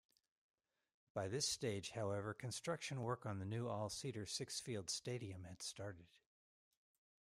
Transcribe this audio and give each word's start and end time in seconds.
By 1.13 1.27
this 1.27 1.47
stage, 1.47 1.91
however, 1.91 2.33
construction 2.33 3.03
work 3.03 3.27
on 3.27 3.37
the 3.37 3.45
new 3.45 3.67
all-seater 3.67 4.25
Sixfields 4.25 4.89
Stadium 4.89 5.43
had 5.43 5.61
started. 5.61 6.07